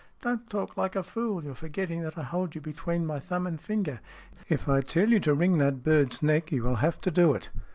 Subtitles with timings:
[0.23, 1.43] ""Don't talk like a fool!
[1.43, 3.99] You are forgetting that I hold you between my thumb and finger.
[4.49, 7.51] If I tell you to wring that bird's neck you will have to do it."